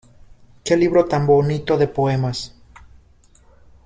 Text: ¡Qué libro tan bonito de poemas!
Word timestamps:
¡Qué 0.63 0.75
libro 0.75 1.05
tan 1.05 1.27
bonito 1.27 1.77
de 1.77 1.87
poemas! 1.87 2.55